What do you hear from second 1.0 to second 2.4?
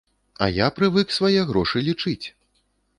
свае грошы лічыць.